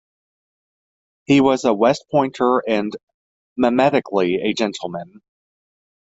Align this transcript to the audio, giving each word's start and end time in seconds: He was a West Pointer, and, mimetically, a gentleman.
He 1.25 1.41
was 1.41 1.63
a 1.63 1.75
West 1.75 2.05
Pointer, 2.09 2.63
and, 2.67 2.91
mimetically, 3.55 4.39
a 4.43 4.51
gentleman. 4.51 5.21